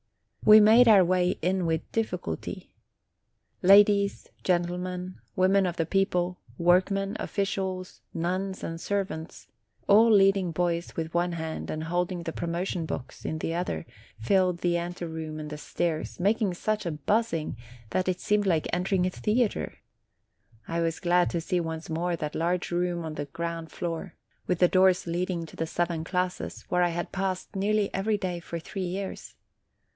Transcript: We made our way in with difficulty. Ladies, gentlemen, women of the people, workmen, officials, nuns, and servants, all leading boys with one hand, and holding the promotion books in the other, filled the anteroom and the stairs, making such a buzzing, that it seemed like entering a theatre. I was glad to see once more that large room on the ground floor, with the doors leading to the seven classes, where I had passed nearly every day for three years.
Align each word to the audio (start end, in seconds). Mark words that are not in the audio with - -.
We 0.43 0.59
made 0.59 0.87
our 0.87 1.05
way 1.05 1.37
in 1.43 1.67
with 1.67 1.89
difficulty. 1.91 2.73
Ladies, 3.61 4.27
gentlemen, 4.43 5.21
women 5.35 5.67
of 5.67 5.75
the 5.77 5.85
people, 5.85 6.39
workmen, 6.57 7.15
officials, 7.19 8.01
nuns, 8.11 8.63
and 8.63 8.81
servants, 8.81 9.45
all 9.87 10.11
leading 10.11 10.51
boys 10.51 10.95
with 10.95 11.13
one 11.13 11.33
hand, 11.33 11.69
and 11.69 11.83
holding 11.83 12.23
the 12.23 12.33
promotion 12.33 12.87
books 12.87 13.23
in 13.23 13.37
the 13.37 13.53
other, 13.53 13.85
filled 14.17 14.61
the 14.61 14.75
anteroom 14.77 15.39
and 15.39 15.51
the 15.51 15.59
stairs, 15.59 16.19
making 16.19 16.55
such 16.55 16.87
a 16.87 16.91
buzzing, 16.91 17.55
that 17.91 18.07
it 18.09 18.19
seemed 18.19 18.47
like 18.47 18.67
entering 18.73 19.05
a 19.05 19.11
theatre. 19.11 19.77
I 20.67 20.81
was 20.81 20.99
glad 20.99 21.29
to 21.29 21.39
see 21.41 21.59
once 21.59 21.91
more 21.91 22.15
that 22.15 22.33
large 22.33 22.71
room 22.71 23.05
on 23.05 23.13
the 23.13 23.25
ground 23.25 23.71
floor, 23.71 24.15
with 24.47 24.57
the 24.57 24.67
doors 24.67 25.05
leading 25.05 25.45
to 25.45 25.55
the 25.55 25.67
seven 25.67 26.03
classes, 26.03 26.63
where 26.69 26.81
I 26.81 26.89
had 26.89 27.11
passed 27.11 27.55
nearly 27.55 27.93
every 27.93 28.17
day 28.17 28.39
for 28.39 28.57
three 28.57 28.81
years. 28.81 29.35